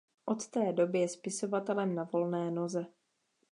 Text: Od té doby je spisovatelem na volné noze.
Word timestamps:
Od 0.25 0.47
té 0.47 0.73
doby 0.73 0.99
je 0.99 1.07
spisovatelem 1.07 1.95
na 1.95 2.03
volné 2.03 2.51
noze. 2.51 2.85